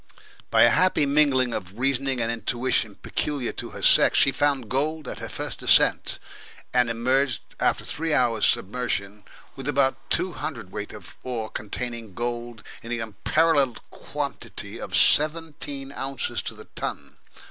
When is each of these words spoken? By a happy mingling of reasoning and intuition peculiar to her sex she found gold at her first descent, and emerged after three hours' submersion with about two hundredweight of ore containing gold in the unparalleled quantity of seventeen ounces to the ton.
By 0.49 0.63
a 0.63 0.69
happy 0.71 1.05
mingling 1.05 1.53
of 1.53 1.77
reasoning 1.77 2.19
and 2.19 2.31
intuition 2.31 2.95
peculiar 3.03 3.51
to 3.51 3.69
her 3.69 3.83
sex 3.83 4.17
she 4.17 4.31
found 4.31 4.67
gold 4.67 5.07
at 5.07 5.19
her 5.19 5.29
first 5.29 5.59
descent, 5.59 6.17
and 6.73 6.89
emerged 6.89 7.43
after 7.59 7.85
three 7.85 8.11
hours' 8.11 8.47
submersion 8.47 9.23
with 9.55 9.67
about 9.67 9.97
two 10.09 10.31
hundredweight 10.33 10.91
of 10.91 11.17
ore 11.21 11.51
containing 11.51 12.15
gold 12.15 12.63
in 12.81 12.89
the 12.89 12.97
unparalleled 12.97 13.81
quantity 13.91 14.81
of 14.81 14.95
seventeen 14.97 15.91
ounces 15.91 16.41
to 16.41 16.55
the 16.55 16.65
ton. 16.75 17.17